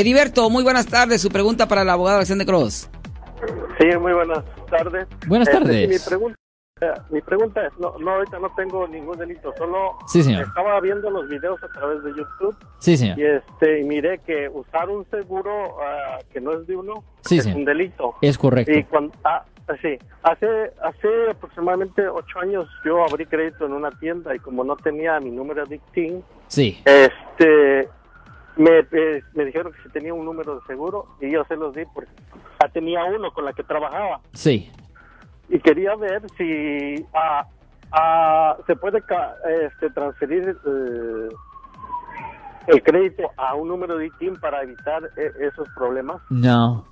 Heriberto, 0.00 0.50
muy 0.50 0.62
buenas 0.62 0.86
tardes. 0.86 1.22
Su 1.22 1.30
pregunta 1.30 1.66
para 1.66 1.80
el 1.80 1.88
abogado 1.88 2.18
Alexander 2.18 2.46
Cross. 2.46 2.90
Sí, 3.80 3.86
muy 3.98 4.12
buenas 4.12 4.44
tardes. 4.70 5.06
Buenas 5.26 5.48
Este, 5.48 5.58
tardes. 5.58 5.88
mi 5.88 5.98
pregunta 6.08 6.38
eh, 6.82 6.92
mi 7.08 7.22
pregunta 7.22 7.66
es, 7.66 7.72
no, 7.78 7.94
no, 7.98 8.10
ahorita 8.10 8.38
no 8.38 8.50
tengo 8.54 8.86
ningún 8.86 9.16
delito, 9.16 9.50
solo 9.56 9.92
Sí, 10.08 10.22
señor. 10.22 10.42
estaba 10.42 10.78
viendo 10.82 11.08
los 11.08 11.26
videos 11.26 11.58
a 11.64 11.68
través 11.68 12.04
de 12.04 12.10
YouTube 12.10 12.54
Sí, 12.80 12.98
señor. 12.98 13.18
y 13.18 13.24
este 13.24 13.80
y 13.80 13.84
miré 13.84 14.18
que 14.18 14.50
usar 14.52 14.90
un 14.90 15.06
seguro 15.10 15.50
ah, 15.82 16.18
que 16.30 16.38
no 16.42 16.52
es 16.52 16.66
de 16.66 16.76
uno 16.76 17.02
Sí, 17.22 17.38
es 17.38 17.44
señor. 17.44 17.60
un 17.60 17.64
delito. 17.64 18.14
Es 18.20 18.36
correcto. 18.36 18.72
Y 18.72 18.84
cuando, 18.84 19.14
ah, 19.24 19.42
sí, 19.80 19.96
hace, 20.22 20.70
hace 20.82 21.08
aproximadamente 21.30 22.06
ocho 22.06 22.38
años 22.40 22.68
yo 22.84 23.02
abrí 23.08 23.24
crédito 23.24 23.64
en 23.64 23.72
una 23.72 23.90
tienda 23.92 24.34
y 24.34 24.38
como 24.40 24.62
no 24.62 24.76
tenía 24.76 25.18
mi 25.20 25.30
número 25.30 25.64
de 25.64 25.76
ICTIN, 25.76 26.22
Sí. 26.48 26.82
este, 26.84 27.88
me, 28.56 28.70
eh, 28.92 29.22
me 29.34 29.44
dijeron 29.44 29.72
que 29.72 29.82
si 29.82 29.88
tenía 29.90 30.14
un 30.14 30.24
número 30.24 30.56
de 30.58 30.66
seguro 30.66 31.06
y 31.20 31.30
yo 31.30 31.44
se 31.44 31.56
los 31.56 31.74
di 31.74 31.82
porque 31.94 32.10
ya 32.60 32.68
tenía 32.68 33.04
uno 33.04 33.30
con 33.32 33.44
la 33.44 33.52
que 33.52 33.62
trabajaba 33.62 34.20
Sí. 34.32 34.70
y 35.48 35.58
quería 35.60 35.94
ver 35.96 36.22
si 36.38 37.04
ah, 37.14 37.46
ah, 37.92 38.56
se 38.66 38.74
puede 38.76 39.02
ca- 39.02 39.34
este, 39.66 39.90
transferir 39.90 40.56
eh, 40.66 41.28
el 42.68 42.82
crédito 42.82 43.30
a 43.36 43.54
un 43.54 43.68
número 43.68 43.96
de 43.98 44.06
ITIN 44.06 44.36
para 44.40 44.62
evitar 44.62 45.02
eh, 45.16 45.30
esos 45.40 45.68
problemas. 45.76 46.20
No, 46.30 46.84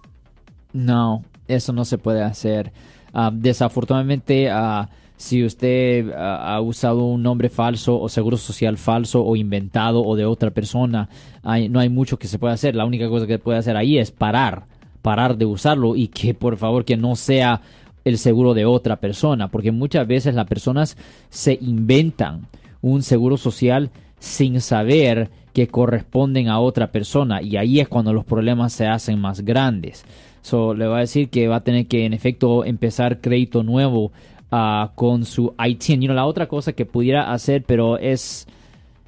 no, 0.73 1.25
eso 1.49 1.73
no 1.73 1.85
se 1.85 1.99
puede 1.99 2.23
hacer. 2.23 2.73
Ah, 3.13 3.31
desafortunadamente, 3.33 4.51
ah, 4.51 4.89
si 5.17 5.45
usted 5.45 6.13
ah, 6.13 6.55
ha 6.55 6.61
usado 6.61 7.05
un 7.05 7.23
nombre 7.23 7.49
falso 7.49 8.01
o 8.01 8.09
seguro 8.09 8.37
social 8.37 8.77
falso 8.79 9.25
o 9.25 9.37
inventado 9.37 10.03
o 10.03 10.17
de 10.17 10.25
otra 10.25 10.51
persona, 10.51 11.09
no 11.43 11.81
hay 11.81 11.89
mucho 11.89 12.19
que 12.19 12.29
se 12.29 12.39
pueda 12.39 12.55
hacer. 12.55 12.75
La 12.75 12.85
única 12.85 13.09
cosa 13.09 13.27
que 13.27 13.39
puede 13.39 13.59
hacer 13.59 13.77
ahí 13.77 13.99
es 13.99 14.11
parar, 14.11 14.67
parar 15.03 15.37
de 15.37 15.47
usarlo 15.47 15.97
y 15.97 16.09
que 16.09 16.35
por 16.35 16.57
favor 16.57 16.85
que 16.85 16.97
no 16.97 17.17
sea 17.17 17.61
el 18.05 18.19
seguro 18.19 18.55
de 18.55 18.67
otra 18.67 18.97
persona, 18.97 19.49
porque 19.49 19.73
muchas 19.73 20.07
veces 20.07 20.35
las 20.35 20.47
personas 20.47 20.97
se 21.31 21.59
inventan 21.61 22.49
un 22.83 23.03
seguro 23.03 23.37
social 23.37 23.91
sin 24.19 24.61
saber 24.61 25.31
que 25.55 25.69
corresponden 25.69 26.49
a 26.49 26.59
otra 26.59 26.91
persona 26.91 27.41
y 27.41 27.57
ahí 27.57 27.81
es 27.81 27.89
cuando 27.89 28.13
los 28.13 28.25
problemas 28.25 28.73
se 28.73 28.87
hacen 28.87 29.21
más 29.21 29.43
grandes. 29.43 30.05
So, 30.43 30.75
le 30.75 30.87
va 30.87 30.99
a 30.99 31.01
decir 31.01 31.31
que 31.31 31.49
va 31.49 31.57
a 31.57 31.65
tener 31.65 31.87
que 31.87 32.05
en 32.05 32.13
efecto 32.13 32.67
empezar 32.67 33.23
crédito 33.23 33.63
nuevo 33.63 34.13
ah, 34.57 34.93
con 34.95 35.25
su 35.25 35.53
ITIN. 35.59 36.01
You 36.03 36.07
know, 36.07 36.17
la 36.17 36.27
otra 36.27 36.47
cosa 36.47 36.73
que 36.73 36.87
pudiera 36.87 37.33
hacer, 37.33 37.65
pero 37.67 37.99
es 37.99 38.47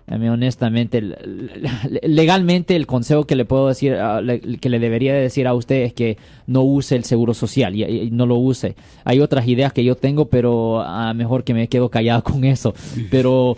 a 0.09 0.19
mí, 0.19 0.29
honestamente, 0.29 1.03
legalmente 2.03 2.77
el 2.77 2.87
consejo 2.87 3.25
que 3.25 3.35
le 3.35 3.45
puedo 3.45 3.67
decir, 3.67 3.95
ah, 3.95 4.21
que 4.61 4.69
le 4.69 4.79
debería 4.79 5.13
de 5.13 5.21
decir 5.21 5.49
a 5.49 5.55
usted 5.55 5.83
es 5.83 5.93
que 5.95 6.17
no 6.47 6.63
use 6.63 6.95
el 6.95 7.03
seguro 7.03 7.35
social 7.35 7.75
y, 7.75 8.11
no 8.13 8.25
lo 8.25 8.37
use. 8.37 8.77
Hay 9.05 9.21
otras 9.21 9.49
ideas 9.49 9.73
que 9.73 9.83
yo 9.83 9.97
tengo, 9.97 10.27
pero 10.27 10.81
ah, 10.81 11.13
mejor 11.13 11.43
que 11.43 11.55
me 11.55 11.69
quedo 11.69 11.89
callado 11.89 12.23
con 12.25 12.45
eso. 12.45 12.73
Pero, 13.11 13.57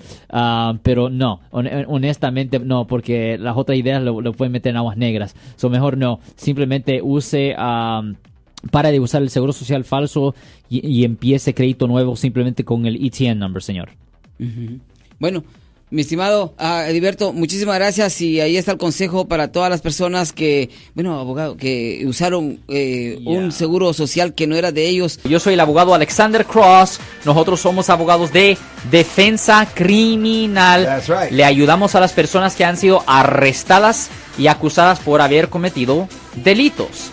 pero 0.82 1.10
no, 1.10 1.40
hon- 1.50 1.68
honestamente 1.86 2.58
no, 2.58 2.86
porque 2.86 3.36
las 3.38 3.56
otras 3.56 3.76
ideas 3.76 4.02
lo, 4.02 4.22
lo 4.22 4.32
pueden 4.32 4.52
meter 4.52 4.70
en 4.70 4.78
aguas 4.78 4.96
negras. 4.96 5.36
So 5.56 5.68
mejor 5.68 5.98
no, 5.98 6.20
simplemente 6.36 7.02
use, 7.02 7.54
para 8.70 8.90
de 8.90 9.00
usar 9.00 9.22
el 9.22 9.30
seguro 9.30 9.52
social 9.52 9.84
falso 9.84 10.34
y, 10.68 10.86
y 10.86 11.04
empiece 11.04 11.54
crédito 11.54 11.86
nuevo 11.86 12.16
simplemente 12.16 12.64
con 12.64 12.86
el 12.86 13.04
ETN 13.04 13.38
number, 13.38 13.62
señor. 13.62 13.90
Bueno, 15.18 15.44
mi 15.90 16.02
estimado 16.02 16.52
ah, 16.58 16.84
Heriberto, 16.86 17.32
muchísimas 17.32 17.76
gracias 17.76 18.20
y 18.20 18.40
ahí 18.40 18.58
está 18.58 18.72
el 18.72 18.78
consejo 18.78 19.26
para 19.26 19.52
todas 19.52 19.70
las 19.70 19.80
personas 19.80 20.34
que, 20.34 20.68
bueno, 20.94 21.18
abogado, 21.18 21.56
que 21.56 22.04
usaron 22.06 22.60
eh, 22.68 23.18
un 23.24 23.52
seguro 23.52 23.94
social 23.94 24.34
que 24.34 24.46
no 24.46 24.54
era 24.54 24.70
de 24.70 24.86
ellos. 24.86 25.18
Yo 25.24 25.40
soy 25.40 25.54
el 25.54 25.60
abogado 25.60 25.94
Alexander 25.94 26.44
Cross. 26.44 27.00
Nosotros 27.24 27.60
somos 27.60 27.88
abogados 27.88 28.32
de 28.34 28.58
defensa 28.90 29.66
criminal. 29.74 30.84
That's 30.84 31.08
right. 31.08 31.32
Le 31.32 31.44
ayudamos 31.44 31.94
a 31.94 32.00
las 32.00 32.12
personas 32.12 32.54
que 32.54 32.66
han 32.66 32.76
sido 32.76 33.02
arrestadas 33.06 34.10
y 34.38 34.48
acusadas 34.48 35.00
por 35.00 35.22
haber 35.22 35.48
cometido 35.48 36.06
delitos. 36.36 37.12